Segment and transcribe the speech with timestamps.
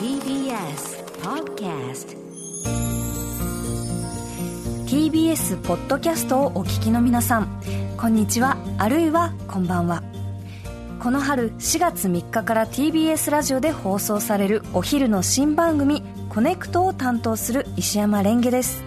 [0.00, 2.16] TBS Podcast
[4.86, 7.60] TBS ポッドキャストをお聞きの皆さん
[7.98, 10.02] こんにちはあるいはこんばんは。
[11.00, 18.82] この春4月3日から TBS ラジオで放送されるお昼の新番組「コネクト」を担当する石山蓮華です。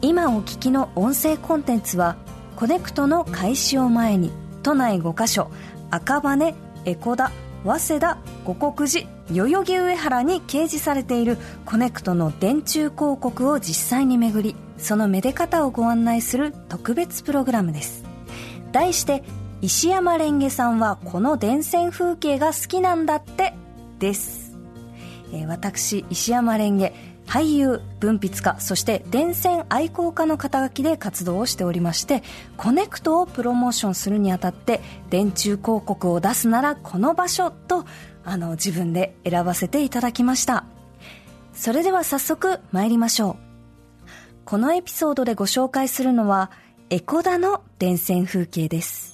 [0.00, 2.14] 今お聞きの音声コンテンツは
[2.54, 4.30] 「コネクト」の開始を前に
[4.62, 5.50] 都内5カ所
[5.90, 6.54] 赤羽
[6.84, 7.32] 江古田
[7.64, 18.04] 早稲田五国寺代々木上原に掲示されているコネクトの電柱広告を実際に巡りそのめで方をご案内する特別プログラムです。
[18.72, 19.22] 題して
[19.60, 23.54] 石山レンゲさんはこの電線風景が好きなんだって
[24.00, 24.56] です、
[25.32, 26.92] えー、私石山レンゲ
[27.32, 32.22] 俳優文筆家そして電線愛好家の肩書きで活動をしておりまして
[32.58, 37.86] コネクトをプロモーションするにあたって電柱広告を出すならこの場所と
[38.22, 40.66] あの自分で選ばせていただきました。
[41.54, 43.36] それでは早速参りましょう。
[44.44, 46.50] このエピソードでご紹介するのは
[46.90, 49.10] エコダの電線風景です。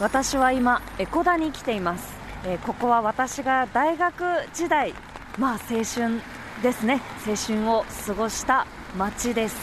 [0.00, 2.12] 私は今エコダに来ています、
[2.44, 4.92] えー、ここは私が大学時代
[5.38, 6.20] まあ青春
[6.62, 7.00] ですね。
[7.26, 9.56] 青春を過ごした街です、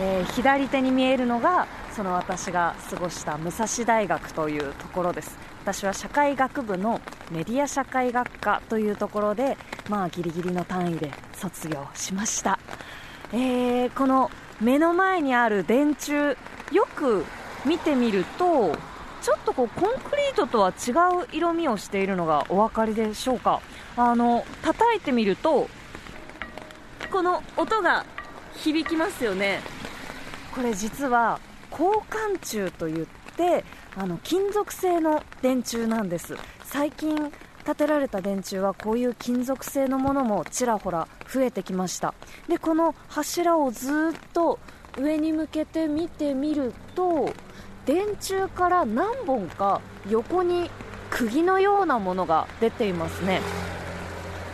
[0.00, 5.36] えー、左手に見えるのがその私が過ごした武蔵大学というところです。
[5.62, 9.58] 私は社会学部のメディア社会学科というところで
[9.90, 12.58] まあギリギリの単位で卒業しました、
[13.32, 14.30] えー、この
[14.62, 16.36] 目の前にある電柱
[16.72, 17.26] よく
[17.66, 18.74] 見てみると
[19.28, 23.60] ちょっとこうコンクリートとは違う色味をしているのがお分かりでしょうか？
[23.94, 25.68] あの叩いてみると
[27.12, 28.06] この音が
[28.54, 29.60] 響きますよね。
[30.54, 31.40] これ実は
[31.70, 33.06] 交換柱といっ
[33.36, 36.34] てあの金属製の電柱なんです。
[36.64, 37.30] 最近
[37.66, 42.14] 建てられた電柱はこういう金属製のものもちらほら増えてきました。
[42.48, 43.92] でこの柱をずっ
[44.32, 44.58] と
[44.96, 47.30] 上に向けて見てみると
[47.88, 50.70] 電柱から何本か横に
[51.08, 53.40] 釘のようなものが出ていますね。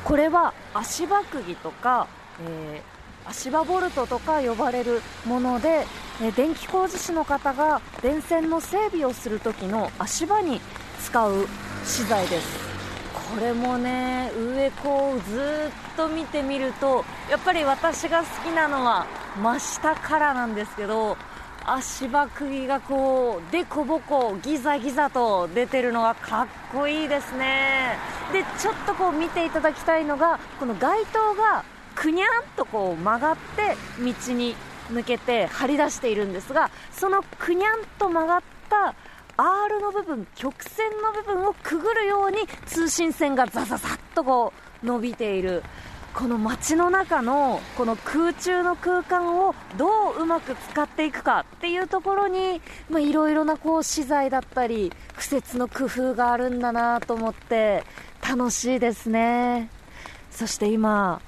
[0.05, 2.07] これは足場釘とか、
[2.41, 5.85] えー、足場ボルトとか呼ばれるもので、
[6.23, 10.61] えー、電気工事士の方が電線の整備をする時の足場に
[11.03, 11.49] 使う
[11.85, 12.65] 資材です。
[13.35, 19.07] これもね上こうずっと見てみるとやっぱり私が好きなのは
[19.43, 21.17] 真下からなんですけど
[21.67, 27.97] 足場釘がこうでこぼこギザギザと出てるのがかっこいいですね。
[28.33, 31.65] でちょっとこう見ていただきたいのがこの街灯が
[31.95, 34.55] くにゃんとこう曲がって道に
[34.91, 38.95] 向けて張り出しているんですがそのくにゃんと曲がった
[39.37, 44.53] R の部分曲線の部分をくぐるように通信線がザザザッとこ
[44.83, 45.63] う伸びている。
[46.15, 52.61] この街の中のこの空中の空間をどううまく使っていくかっていうところに
[52.91, 57.83] いろいろなこう資材だったり敷設の工夫があるんだなと思って
[58.27, 59.69] 楽しいですね
[60.31, 61.21] そして今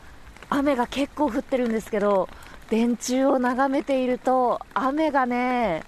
[0.50, 2.28] 雨が結構降ってるんですけど
[2.70, 5.82] 電柱を眺めていると雨がね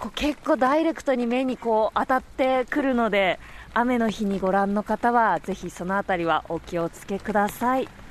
[0.00, 3.38] こう結構ダイレクトに目にこう当たってくるので
[3.74, 8.03] 雨の日にご覧の方はぜひその辺りはお気をつけください。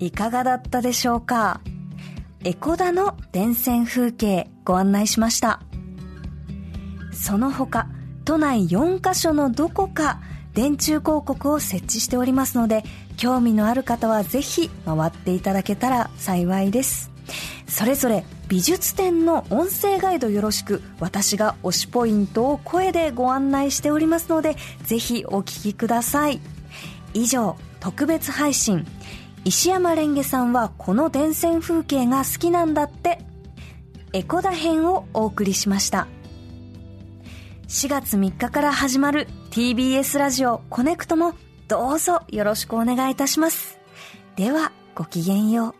[0.00, 1.60] いかがだったでしょうか？
[2.42, 5.60] エコダの電線風景ご案内しました。
[7.12, 7.86] その他、
[8.24, 10.22] 都内4カ所のどこか
[10.54, 12.82] 電柱広告を設置しておりますので、
[13.18, 17.10] 興味のある方はぜひ回っていただけたら幸いです。
[17.68, 26.40] それぞれ美術展の音声ガイドよろしく私が推しポイントを声でご案内しておりますのでぜひお聞きください
[27.14, 28.84] 以上特別配信
[29.44, 33.18] 石山レンゲさんはこの電線風景が好きなんだって。
[34.12, 36.08] エコダ編をお送りしました。
[37.68, 41.34] 4月3日から始まる TBS ラジオコネクトも
[41.68, 43.78] どうぞよろしくお願いいたします。
[44.34, 45.74] ではごきげんよう。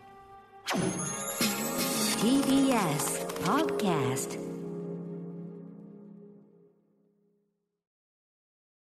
[2.21, 4.50] TBS Podcast